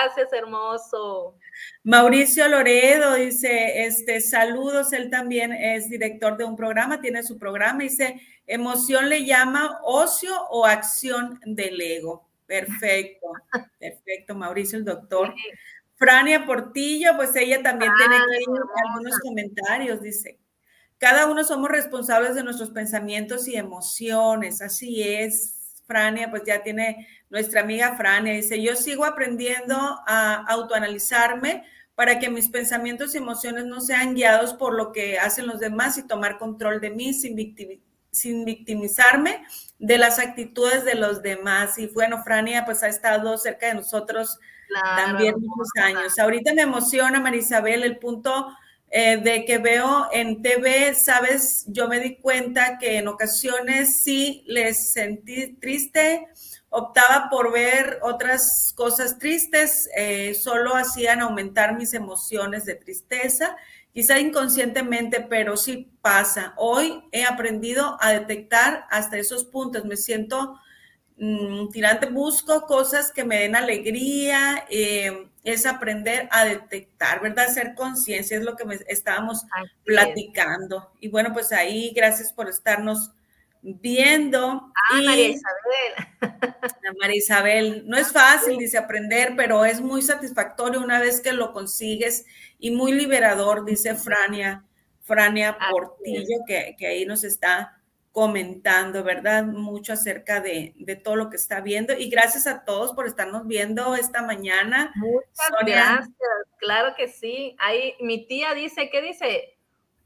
[0.06, 1.36] Gracias, hermoso.
[1.84, 7.82] Mauricio Loredo dice, este, saludos, él también es director de un programa, tiene su programa,
[7.82, 12.30] dice, emoción le llama ocio o acción del ego.
[12.46, 13.28] Perfecto,
[13.80, 15.34] perfecto, Mauricio, el doctor.
[16.00, 18.46] Frania Portillo, pues ella también tiene ah, aquí
[18.86, 20.40] algunos comentarios, dice.
[20.98, 25.84] Cada uno somos responsables de nuestros pensamientos y emociones, así es.
[25.86, 31.64] Frania, pues ya tiene nuestra amiga Frania, dice, yo sigo aprendiendo a autoanalizarme
[31.96, 35.98] para que mis pensamientos y emociones no sean guiados por lo que hacen los demás
[35.98, 37.36] y tomar control de mí sin,
[38.12, 39.44] sin victimizarme
[39.80, 41.78] de las actitudes de los demás.
[41.78, 44.40] Y bueno, Frania pues ha estado cerca de nosotros
[44.96, 46.18] también muchos años.
[46.20, 48.48] Ahorita me emociona, Marisabel, el punto
[48.92, 54.44] eh, de que veo en TV, sabes, yo me di cuenta que en ocasiones sí
[54.48, 56.28] les sentí triste,
[56.70, 63.56] optaba por ver otras cosas tristes, eh, solo hacían aumentar mis emociones de tristeza,
[63.94, 66.54] quizá inconscientemente, pero sí pasa.
[66.58, 70.60] Hoy he aprendido a detectar hasta esos puntos, me siento
[71.22, 77.46] Mm, tirante, busco cosas que me den alegría, eh, es aprender a detectar, ¿verdad?
[77.46, 79.46] Hacer conciencia, es lo que estábamos
[79.84, 80.94] platicando.
[81.02, 83.12] Y bueno, pues ahí, gracias por estarnos
[83.62, 84.72] viendo.
[84.74, 86.08] Ah, María Isabel.
[87.02, 91.52] María Isabel, no es fácil, dice, aprender, pero es muy satisfactorio una vez que lo
[91.52, 92.26] consigues
[92.60, 94.64] y muy liberador, dice Frania,
[95.02, 97.79] Frania Portillo, que, que ahí nos está
[98.12, 99.46] comentando, ¿verdad?
[99.46, 101.94] Mucho acerca de, todo lo que está viendo.
[101.94, 104.92] Y gracias a todos por estarnos viendo esta mañana.
[104.96, 106.10] Muchas gracias,
[106.58, 107.56] claro que sí.
[107.60, 109.56] Ahí mi tía dice, ¿qué dice?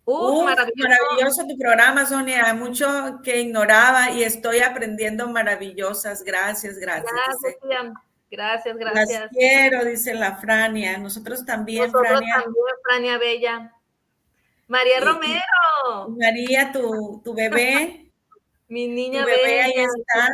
[0.06, 0.90] Uf, maravilloso.
[0.90, 1.48] maravilloso.
[1.48, 2.54] tu programa, Sonia.
[2.54, 6.24] Mucho que ignoraba y estoy aprendiendo maravillosas.
[6.24, 7.10] Gracias, gracias.
[7.10, 7.56] Gracias,
[8.30, 9.22] gracias, gracias.
[9.22, 10.98] Las quiero, dice la Frania.
[10.98, 12.34] Nosotros también, Nosotros Frania.
[12.44, 13.74] también, Frania Bella.
[14.68, 16.10] María Romero.
[16.18, 18.00] María, tu, tu bebé.
[18.74, 20.30] Mi niña bebé ahí está.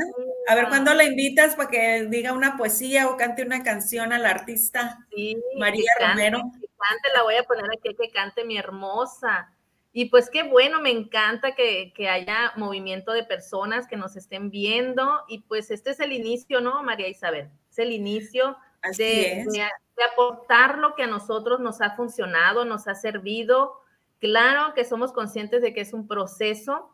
[0.47, 4.25] A ver cuándo la invitas para que diga una poesía o cante una canción al
[4.25, 4.97] artista.
[5.13, 6.37] Sí, María Romero.
[6.53, 9.51] que cante, la voy a poner aquí que cante mi hermosa.
[9.91, 15.25] Y pues qué bueno, me encanta que, haya movimiento de personas que nos estén viendo.
[15.27, 17.49] Y pues este es el inicio, ¿no, María Isabel?
[17.69, 18.55] Es el inicio
[18.97, 23.81] de, de, aportar lo que a nosotros nos ha funcionado, nos ha servido.
[24.19, 26.91] Claro que somos conscientes de que es un proceso,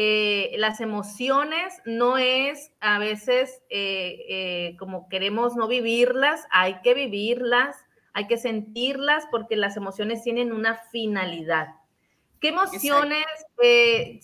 [0.00, 6.94] eh, las emociones no es a veces eh, eh, como queremos no vivirlas, hay que
[6.94, 7.76] vivirlas,
[8.12, 11.74] hay que sentirlas porque las emociones tienen una finalidad.
[12.40, 13.26] ¿Qué emociones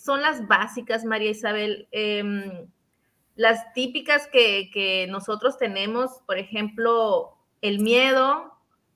[0.01, 1.89] son las básicas, María Isabel?
[1.91, 2.69] Em,
[3.35, 8.54] las típicas que, que nosotros tenemos, por ejemplo, el miedo,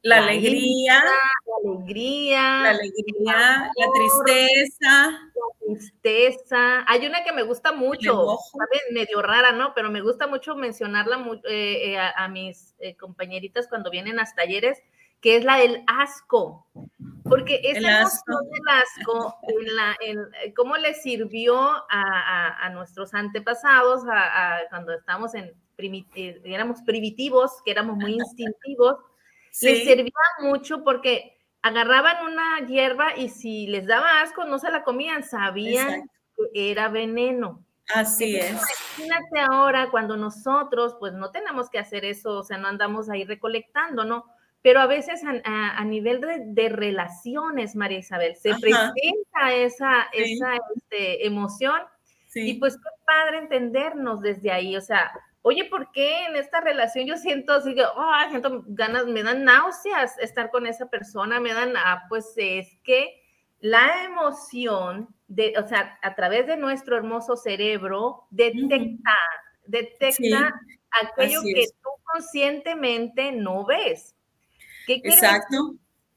[0.09, 6.85] la, alegría, la alegría, la alegría, la tristeza, la tristeza.
[6.87, 8.39] Hay una que me gusta mucho,
[8.93, 9.75] medio rara, ¿no?
[9.75, 14.83] Pero me gusta mucho mencionarla eh, eh, a, mis eh, compañeritas cuando vienen a talleres,
[15.21, 16.67] que es la del asco.
[17.25, 24.03] Porque esa emoción del asco, en la, en, cómo le sirvió a, a nuestros antepasados,
[24.71, 25.55] cuando estábamos en
[26.45, 28.97] éramos primitivos, que éramos muy instintivos,
[29.63, 34.83] les servía mucho porque agarraban una hierba y si les daba asco no se la
[34.83, 36.11] comían, sabían
[36.53, 37.65] que era veneno.
[37.95, 38.51] Así es.
[38.99, 43.25] Imagínate ahora cuando nosotros, pues no tenemos que hacer eso, o sea, no andamos ahí
[43.25, 44.27] recolectando, ¿no?
[44.61, 51.81] Pero a veces a, nivel de, relaciones, María Isabel, se presenta esa, esa este, emoción
[52.35, 55.11] y pues qué padre entendernos desde ahí, o sea,
[55.43, 59.45] oye, ¿por qué en esta relación yo siento así que, oh, siento ganas, me dan
[59.45, 63.23] náuseas estar con esa persona, me dan, ah, pues es que
[63.61, 69.17] la emoción, de, o sea, a través de nuestro hermoso cerebro, detecta,
[69.67, 70.55] detecta
[71.03, 74.15] aquello que tú conscientemente no ves.
[74.87, 75.75] ¿Qué Exacto.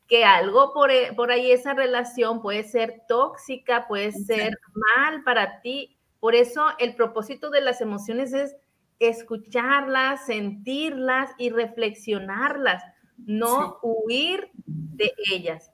[0.08, 5.62] Que algo por, e, por, ahí, esa relación puede ser tóxica, puede ser mal para
[5.62, 5.98] ti.
[6.20, 8.56] Por eso el propósito de las emociones es
[9.02, 12.84] escucharlas, sentirlas y reflexionarlas,
[13.18, 15.72] no huir de ellas.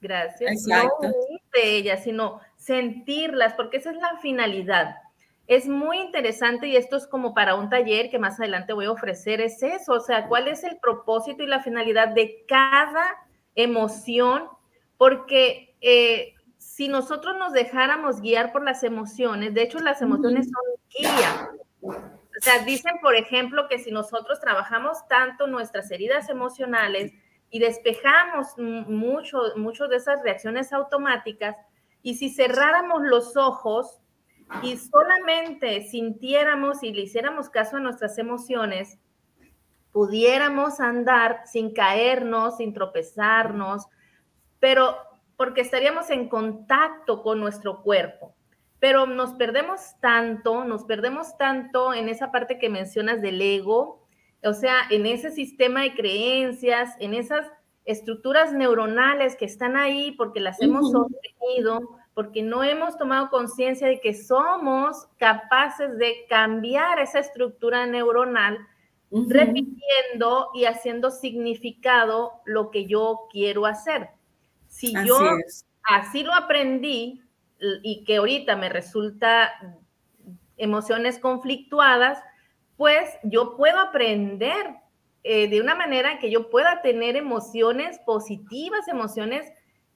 [0.00, 0.66] Gracias.
[0.66, 4.96] No huir de ellas, sino sentirlas, porque esa es la finalidad.
[5.46, 8.92] Es muy interesante y esto es como para un taller que más adelante voy a
[8.92, 13.04] ofrecer, es eso, o sea, cuál es el propósito y la finalidad de cada
[13.54, 14.44] emoción,
[14.96, 20.62] porque eh, si nosotros nos dejáramos guiar por las emociones, de hecho las emociones son
[20.98, 21.50] guía,
[22.36, 27.12] o sea, dicen, por ejemplo, que si nosotros trabajamos tanto nuestras heridas emocionales
[27.50, 31.56] y despejamos mucho, mucho de esas reacciones automáticas,
[32.02, 34.00] y si cerráramos los ojos
[34.62, 38.98] y solamente sintiéramos y le hiciéramos caso a nuestras emociones,
[39.92, 43.86] pudiéramos andar sin caernos, sin tropezarnos,
[44.58, 44.96] pero
[45.36, 48.34] porque estaríamos en contacto con nuestro cuerpo
[48.84, 54.06] pero nos perdemos tanto, nos perdemos tanto en esa parte que mencionas del ego,
[54.42, 57.46] o sea, en ese sistema de creencias, en esas
[57.86, 64.02] estructuras neuronales que están ahí porque las hemos sostenido, porque no hemos tomado conciencia de
[64.02, 68.58] que somos capaces de cambiar esa estructura neuronal,
[69.10, 74.10] repitiendo y haciendo significado lo que yo quiero hacer.
[74.68, 75.18] Si yo
[75.84, 77.23] así lo aprendí,
[77.82, 79.52] y que ahorita me resulta
[80.56, 82.18] emociones conflictuadas,
[82.76, 84.76] pues yo puedo aprender
[85.22, 89.50] eh, de una manera que yo pueda tener emociones positivas, emociones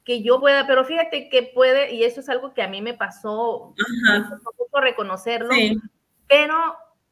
[0.04, 2.94] que yo pueda, pero fíjate que puede, y eso es algo que a mí me
[2.94, 5.50] pasó, un poco reconocerlo,
[6.26, 6.54] pero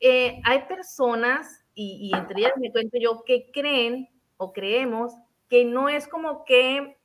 [0.01, 5.13] eh, hay personas, y, y entre ellas me cuento yo, que creen o creemos
[5.49, 6.97] que no es como que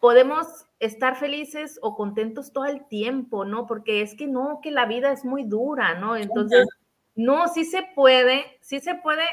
[0.00, 0.46] podemos
[0.78, 3.66] estar felices o contentos todo el tiempo, ¿no?
[3.66, 6.16] Porque es que no, que la vida es muy dura, ¿no?
[6.16, 6.66] Entonces,
[7.14, 9.24] no, sí se puede, sí se puede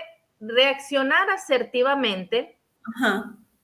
[0.41, 2.59] reaccionar asertivamente,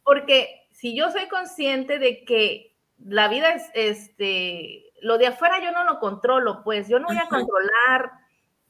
[0.04, 5.72] porque si yo soy consciente de que la vida es, este, lo de afuera yo
[5.72, 8.12] no lo controlo, pues yo no voy a controlar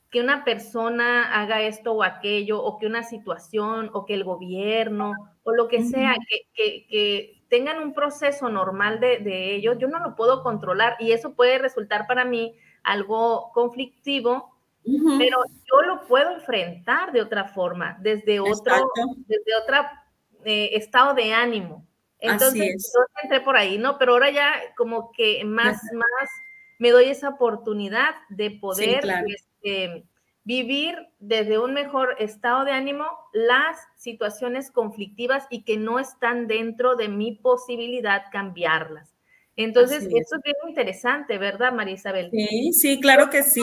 [0.09, 5.13] que una persona haga esto o aquello, o que una situación, o que el gobierno,
[5.43, 9.99] o lo que sea, que, que tengan un proceso normal de, de ellos, yo no
[9.99, 16.31] lo puedo controlar y eso puede resultar para mí algo conflictivo, pero yo lo puedo
[16.31, 18.89] enfrentar de otra forma, desde otro,
[19.27, 20.03] desde otra
[20.43, 21.85] eh, estado de ánimo.
[22.17, 23.99] Entonces, yo entré por ahí, ¿no?
[23.99, 26.29] Pero ahora ya como que más, más
[26.79, 30.05] me doy esa oportunidad de poder este,
[30.43, 36.95] vivir desde un mejor estado de ánimo las situaciones conflictivas y que no están dentro
[36.95, 39.13] de mi posibilidad cambiarlas.
[39.55, 42.29] Entonces, eso es bien interesante, ¿verdad, María Isabel?
[42.31, 43.61] Sí, sí, claro que sí.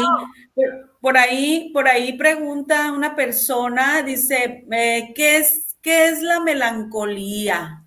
[1.01, 7.85] Por, ahí, por ahí pregunta una persona, dice, eh, ¿qué, es, ¿qué es la melancolía?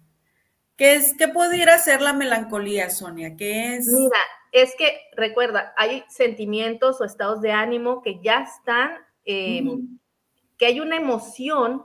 [0.75, 3.37] ¿Qué, es, ¿Qué pudiera ser la melancolía, Sonia?
[3.37, 3.87] ¿Qué es?
[3.87, 4.17] Mira,
[4.53, 8.91] es que recuerda, hay sentimientos o estados de ánimo que ya están,
[9.25, 9.99] em,
[10.57, 11.83] que hay una emoción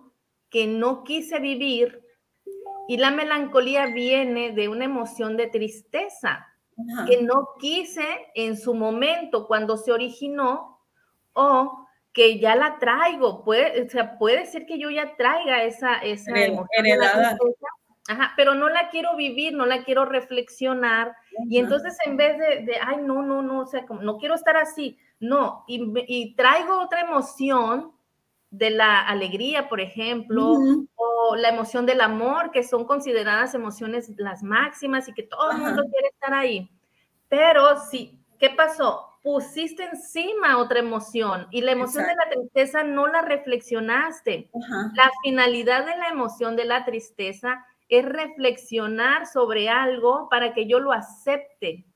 [0.51, 2.05] que no quise vivir
[2.87, 6.47] y la melancolía viene de una emoción de tristeza
[7.09, 10.81] que no quise en su momento cuando se originó
[11.33, 13.45] o que ya la traigo.
[13.45, 16.69] Puede, o sea, puede ser que yo ya traiga esa, esa emoción.
[16.77, 17.37] Heredada.
[18.09, 21.15] Ajá, pero no la quiero vivir, no la quiero reflexionar.
[21.49, 24.35] Y entonces en vez de, de, ay, no, no, no, o sea, como, no quiero
[24.35, 27.93] estar así, no, y, y traigo otra emoción
[28.51, 30.55] de la alegría, por ejemplo,
[30.95, 35.59] o la emoción del amor, que son consideradas emociones las máximas y que todo el
[35.59, 36.71] mundo quiere estar ahí.
[37.29, 39.19] Pero sí, ¿qué pasó?
[39.23, 44.51] Pusiste encima otra emoción y la emoción de la tristeza no la reflexionaste.
[44.95, 50.79] La finalidad de la emoción de la tristeza es reflexionar sobre algo para que yo
[50.81, 51.87] lo acepte.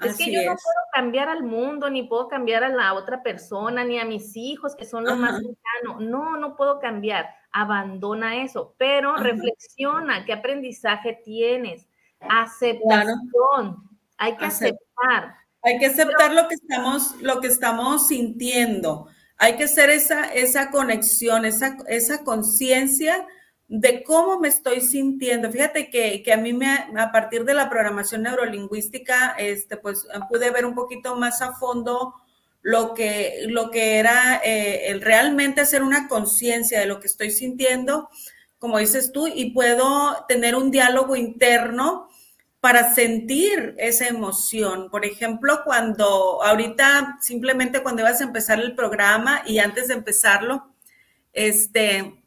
[0.00, 3.84] Es que yo no puedo cambiar al mundo, ni puedo cambiar a la otra persona,
[3.84, 6.00] ni a mis hijos, que son lo más cercano.
[6.00, 7.26] No, no puedo cambiar.
[7.50, 11.88] Abandona eso, pero reflexiona qué aprendizaje tienes.
[12.20, 13.88] Aceptación.
[14.18, 15.34] Hay que aceptar.
[15.62, 19.08] Hay que aceptar lo que estamos, lo que estamos sintiendo.
[19.36, 23.26] Hay que hacer esa, esa conexión, esa, esa conciencia
[23.68, 25.52] de cómo me estoy sintiendo.
[25.52, 26.66] Fíjate que, a mí me,
[26.96, 32.14] a partir de la programación neurolingüística, este, pues pude ver un poquito más a fondo
[32.62, 37.30] lo que, lo que era eh, el realmente hacer una conciencia de lo que estoy
[37.30, 38.08] sintiendo,
[38.58, 42.08] como dices tú, y puedo tener un diálogo interno
[42.60, 44.90] para sentir esa emoción.
[44.90, 50.74] Por ejemplo, cuando ahorita simplemente cuando ibas a empezar el programa y antes de empezarlo,
[51.32, 52.17] este,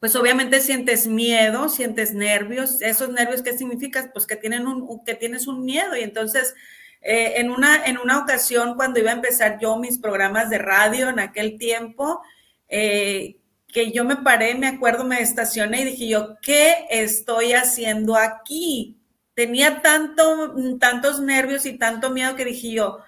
[0.00, 2.80] pues obviamente sientes miedo, sientes nervios.
[2.80, 4.10] Esos nervios, ¿qué significa?
[4.12, 5.94] Pues que, tienen un, que tienes un miedo.
[5.94, 6.54] Y entonces,
[7.02, 11.10] eh, en, una, en una ocasión, cuando iba a empezar yo mis programas de radio
[11.10, 12.22] en aquel tiempo,
[12.68, 13.36] eh,
[13.68, 18.96] que yo me paré, me acuerdo, me estacioné y dije yo, ¿qué estoy haciendo aquí?
[19.34, 23.00] Tenía tanto, tantos nervios y tanto miedo que dije yo,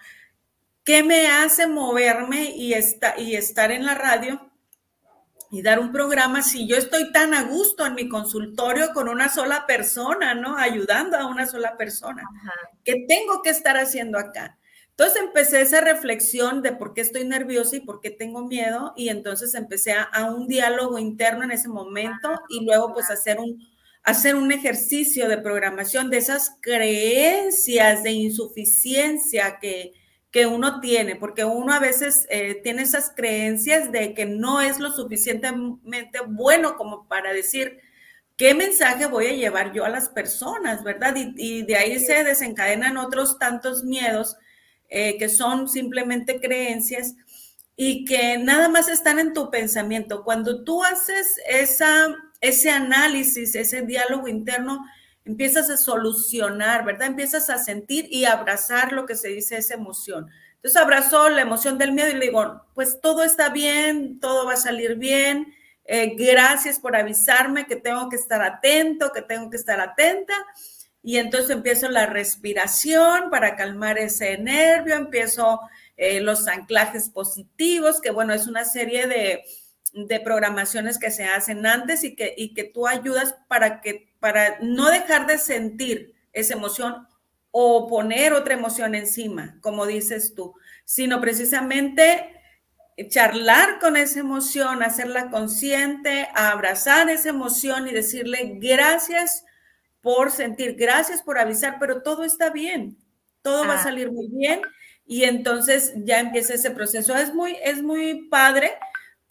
[0.85, 2.75] ¿qué me hace moverme y,
[3.19, 4.52] y estar en la radio?
[5.53, 9.29] Y dar un programa si yo estoy tan a gusto en mi consultorio con una
[9.29, 10.57] sola persona, ¿no?
[10.57, 12.25] Ayudando a una sola persona.
[12.83, 14.59] ¿Qué tengo que estar haciendo acá?
[14.89, 19.11] Entonces empecé esa reflexión de por qué estoy nerviosa y por qué tengo miedo y
[19.11, 23.63] entonces empecé a, un diálogo interno en ese momento y luego pues hacer un,
[24.05, 29.93] hacer un ejercicio de programación de esas creencias de insuficiencia que,
[30.33, 34.81] que uno tiene, porque uno a veces eh, tiene esas creencias de que no es
[34.81, 37.79] lo suficientemente bueno como para decir
[38.39, 41.15] qué mensaje voy a llevar yo a las personas, ¿verdad?
[41.17, 44.37] Y, de ahí se desencadenan otros tantos miedos
[44.89, 47.15] eh, que son simplemente creencias
[47.77, 50.25] y que nada más están en tu pensamiento.
[50.25, 52.09] Cuando tú haces esa,
[52.41, 54.83] ese análisis, ese diálogo interno,
[55.25, 57.09] empiezas a solucionar, ¿verdad?
[57.09, 60.29] Empiezas a sentir y abrazar lo que se dice esa emoción.
[60.57, 64.55] Entonces abrazó la emoción del miedo y le digo, pues todo está bien, todo va
[64.55, 65.53] a salir bien,
[65.85, 70.35] eh, gracias por avisarme que tengo que estar atento, que tengo que estar atenta.
[71.03, 75.61] Y entonces empiezo la respiración para calmar ese nervio, empiezo
[75.97, 79.45] eh, los anclajes positivos, que bueno, es una serie de,
[79.93, 84.59] de programaciones que se hacen antes y que, y que tú ayudas para que para
[84.61, 87.09] no dejar de sentir esa emoción
[87.51, 92.41] o poner otra emoción encima, como dices tú, sino precisamente
[93.09, 99.45] charlar con esa emoción, hacerla consciente, abrazar esa emoción y decirle gracias
[100.01, 102.97] por sentir, gracias por avisar, pero todo está bien,
[103.43, 103.83] todo va a ah.
[103.83, 104.63] salir muy bien
[105.05, 107.15] y entonces ya empieza ese proceso.
[107.17, 108.73] Es muy, es muy padre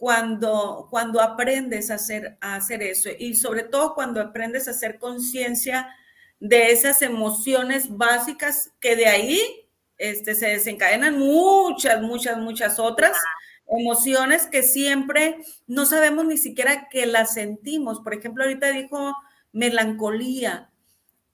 [0.01, 4.97] cuando, cuando aprendes a hacer, a hacer eso y sobre todo cuando aprendes a hacer
[4.97, 5.95] conciencia
[6.39, 9.39] de esas emociones básicas que de ahí
[9.99, 13.15] este, se desencadenan muchas, muchas, muchas otras
[13.67, 15.37] emociones que siempre
[15.67, 17.99] no sabemos ni siquiera que las sentimos.
[17.99, 19.15] Por ejemplo, ahorita dijo
[19.51, 20.71] melancolía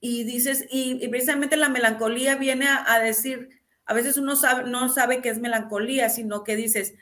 [0.02, 3.48] y dices, y, precisamente la melancolía viene a, decir,
[3.86, 6.96] a veces uno sabe, no sabe qué es melancolía, sino que dices,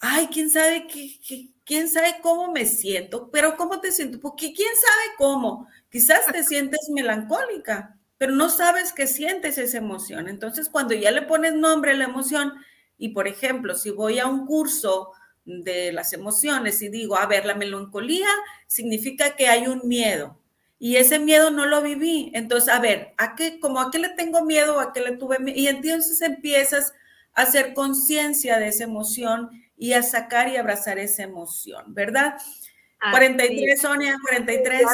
[0.00, 4.68] ay, quién sabe qué, quién sabe cómo me siento, pero cómo te siento, porque quién
[4.74, 5.68] sabe cómo.
[5.90, 10.28] Quizás te sientes melancólica, pero no sabes que sientes esa emoción.
[10.28, 12.54] Entonces, cuando ya le pones nombre a la emoción,
[12.98, 15.12] y por ejemplo, si voy a un curso
[15.44, 18.28] de las emociones y digo, a ver, la melancolía
[18.66, 20.38] significa que hay un miedo
[20.78, 22.30] y ese miedo no lo viví.
[22.34, 25.38] Entonces, a ver, ¿a qué, como a qué le tengo miedo, a qué le tuve
[25.38, 25.58] miedo?
[25.58, 26.94] Y entonces empiezas
[27.34, 29.50] a hacer conciencia de esa emoción
[29.80, 32.36] y a sacar y abrazar esa emoción, ¿verdad?
[33.12, 34.86] 43, Sonia, 43.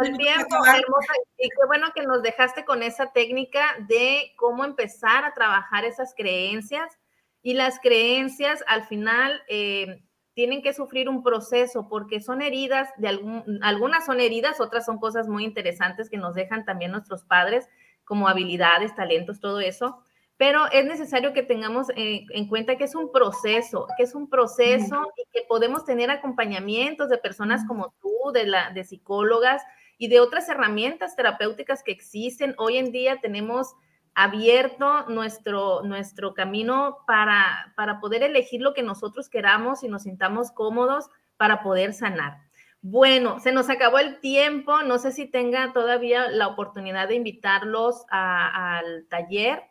[0.00, 1.12] El tiempo, hermosa.
[1.38, 6.12] Y qué bueno que nos dejaste con esa técnica de cómo empezar a trabajar esas
[6.16, 6.98] creencias
[7.40, 10.02] y las creencias al final eh,
[10.34, 13.20] tienen que sufrir un proceso porque son heridas, de
[13.62, 17.68] algunas son heridas, otras son cosas muy interesantes que nos dejan también nuestros padres,
[18.02, 20.02] como habilidades, talentos, todo eso.
[20.42, 24.28] Pero es necesario que tengamos eh, en cuenta que es un proceso, que es un
[24.28, 29.62] proceso y que podemos tener acompañamientos de personas como tú, de, la, de psicólogas
[29.98, 32.56] y de otras herramientas terapéuticas que existen.
[32.58, 33.76] Hoy en día tenemos
[34.16, 40.50] abierto nuestro, nuestro camino para, para poder elegir lo que nosotros queramos y nos sintamos
[40.50, 42.38] cómodos para poder sanar.
[42.80, 44.82] Bueno, se nos acabó el tiempo.
[44.82, 49.62] No sé si tenga todavía la oportunidad de invitarlos al taller,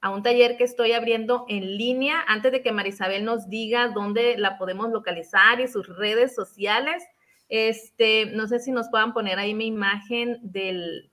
[0.00, 2.22] a un taller que estoy abriendo en línea.
[2.26, 7.02] Antes de que Marisabel nos diga dónde la podemos localizar y sus redes sociales,
[7.48, 11.10] este, no sé si nos puedan poner ahí mi imagen del,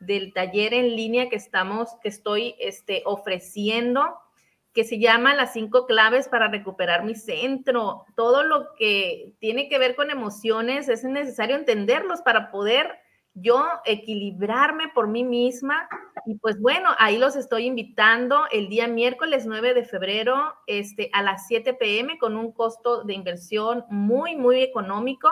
[0.00, 4.18] del taller en línea que estamos, que estoy este, ofreciendo,
[4.74, 8.04] que se llama Las cinco claves para recuperar mi centro.
[8.14, 12.98] Todo lo que tiene que ver con emociones es necesario entenderlos para poder
[13.40, 15.88] yo equilibrarme por mí misma.
[16.26, 21.22] Y pues bueno, ahí los estoy invitando el día miércoles 9 de febrero este, a
[21.22, 25.30] las 7 pm con un costo de inversión muy, muy económico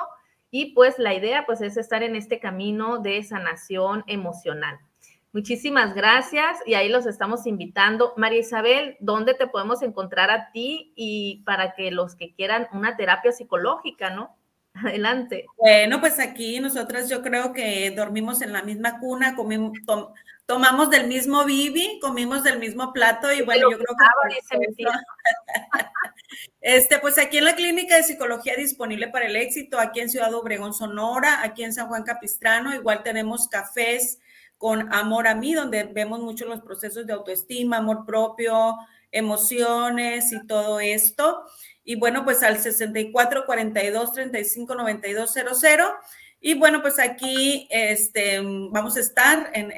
[0.50, 4.78] y pues la idea pues es estar en este camino de sanación emocional.
[5.32, 8.14] Muchísimas gracias y ahí los estamos invitando.
[8.16, 12.96] María Isabel, ¿dónde te podemos encontrar a ti y para que los que quieran una
[12.96, 14.34] terapia psicológica, ¿no?
[14.84, 15.46] Adelante.
[15.56, 19.72] Bueno, pues aquí nosotras yo creo que dormimos en la misma cuna, comimos,
[20.44, 24.76] tomamos del mismo bibi, comimos del mismo plato y bueno, yo creo que...
[26.60, 30.34] Este, pues aquí en la clínica de psicología disponible para el éxito, aquí en Ciudad
[30.34, 34.18] Obregón, Sonora, aquí en San Juan Capistrano, igual tenemos cafés
[34.58, 38.76] con Amor a mí, donde vemos mucho los procesos de autoestima, amor propio,
[39.12, 41.44] emociones y todo esto.
[41.84, 45.94] Y bueno, pues al 64 42 35 92 00
[46.46, 48.38] y bueno, pues aquí este,
[48.70, 49.72] vamos a estar en,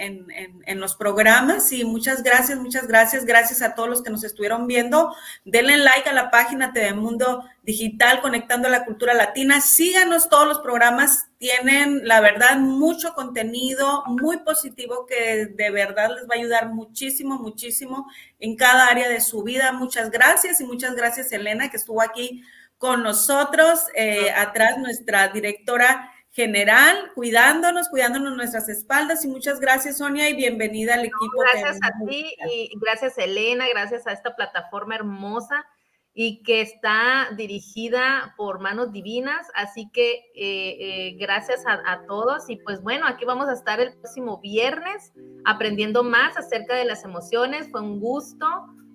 [0.67, 4.67] en, los programas y muchas gracias, muchas gracias, gracias a todos los que nos estuvieron
[4.67, 5.15] viendo.
[5.47, 9.63] Denle like a la página TV Mundo Digital Conectando a la Cultura Latina.
[9.63, 16.25] Síganos todos los programas, tienen la verdad mucho contenido muy positivo que de verdad les
[16.25, 18.07] va a ayudar muchísimo, muchísimo
[18.41, 19.73] en cada área de su vida.
[19.73, 22.43] Muchas gracias y muchas gracias Elena que estuvo aquí
[22.77, 23.87] con nosotros.
[23.95, 29.25] Eh, atrás nuestra directora general, cuidándonos, cuidándonos nuestras espaldas.
[29.25, 31.43] Y muchas gracias, Sonia, y bienvenida al equipo.
[31.53, 35.67] Gracias a ti y gracias, Elena, gracias a esta plataforma hermosa
[36.15, 39.47] y que está dirigida por manos divinas.
[39.55, 42.51] Así que eh, eh, gracias a, a, todos.
[42.51, 45.13] Y pues bueno, aquí vamos a estar el próximo viernes
[45.45, 47.71] aprendiendo más acerca de las emociones.
[47.71, 48.47] Fue un gusto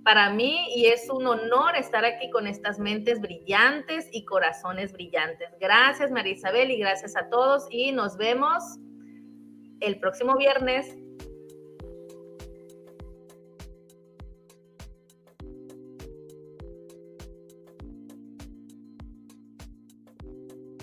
[0.04, 5.50] para mí y es un honor estar aquí con estas mentes brillantes y corazones brillantes.
[5.60, 8.64] Gracias María Isabel y gracias a todos y nos vemos
[9.80, 10.98] el próximo viernes